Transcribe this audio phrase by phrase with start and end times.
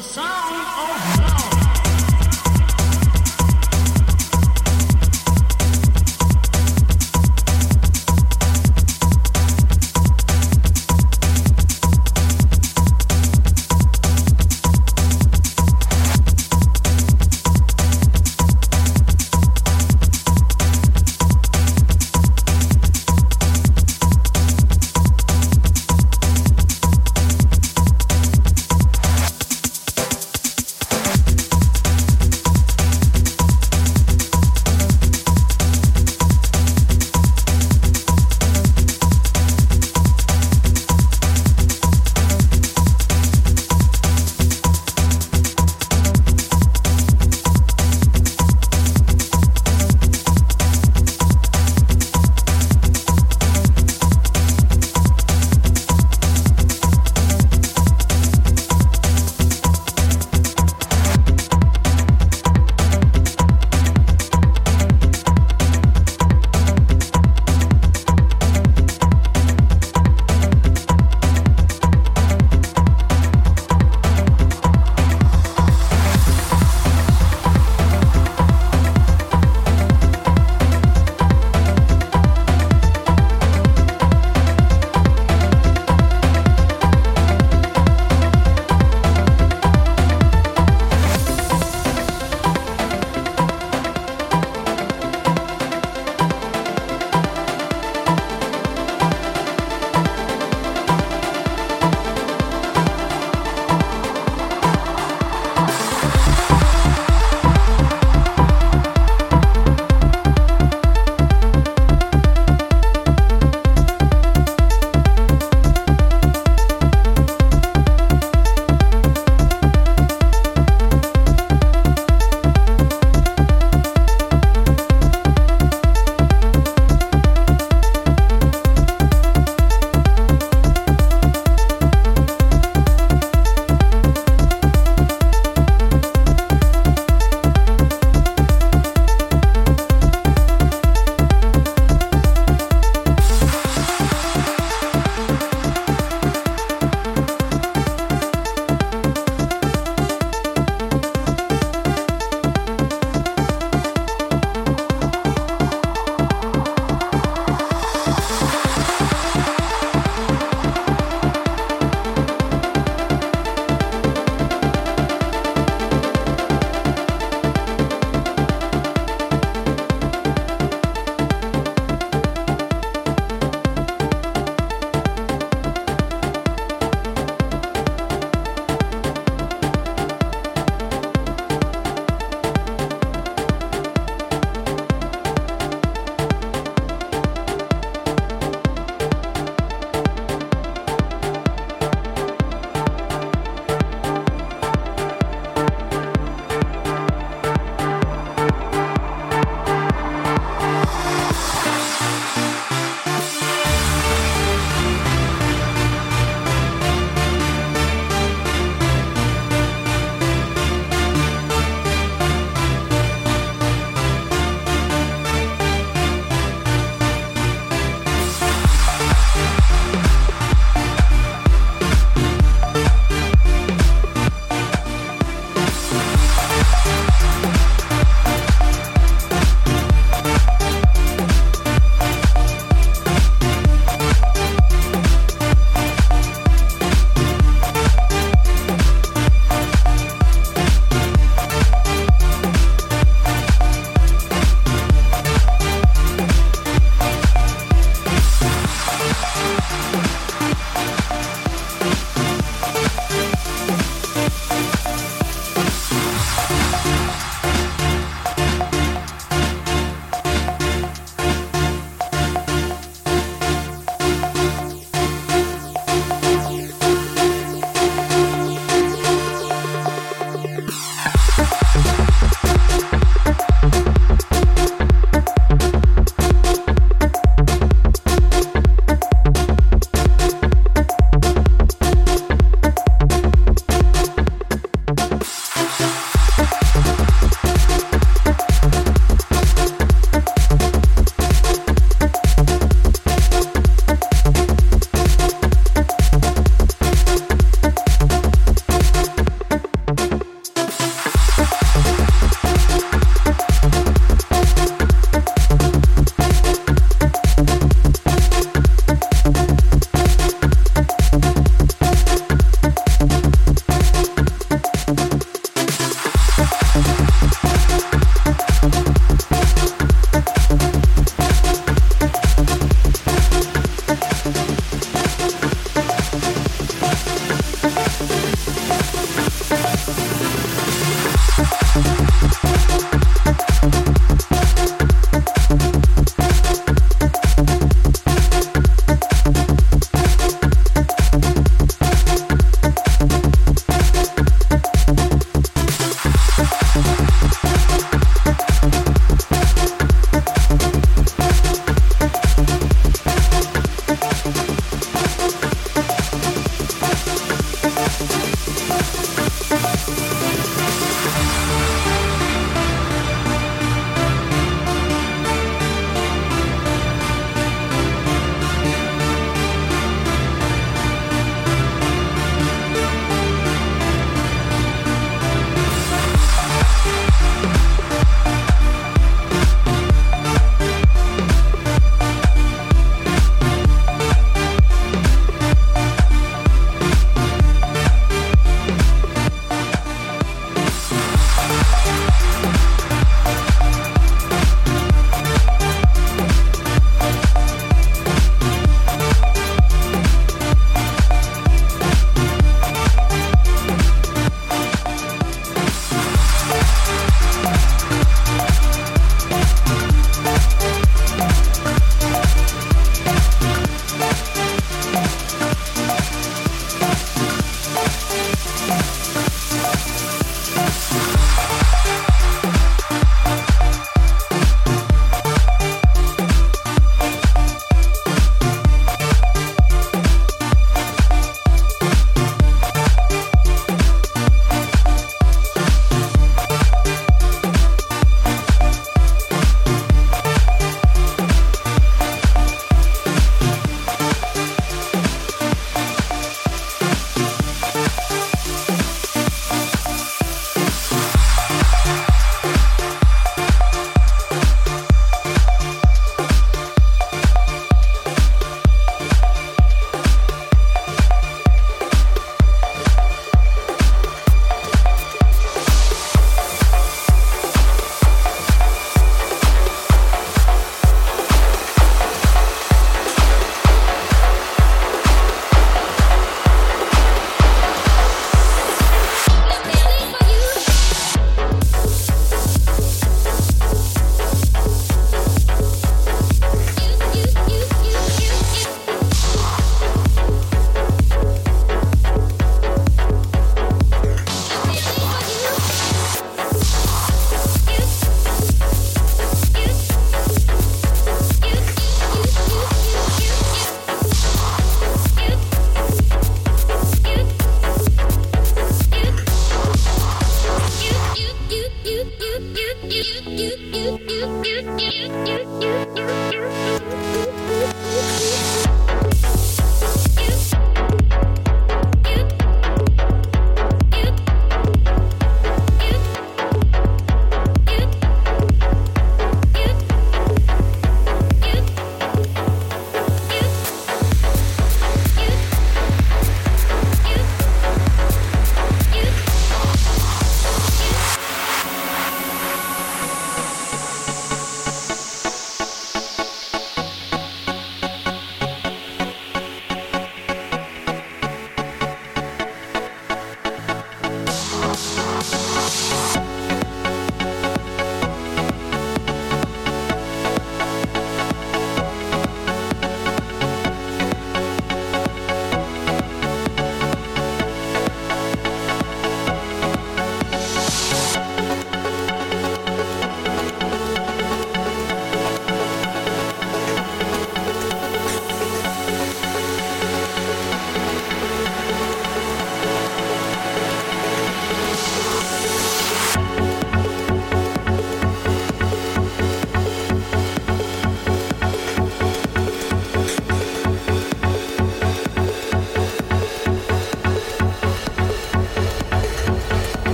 [0.00, 1.29] the sound of